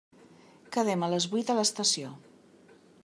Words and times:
Quedem 0.77 1.05
a 1.05 1.09
les 1.13 1.27
vuit 1.33 1.51
a 1.51 1.57
l'estació. 1.59 2.15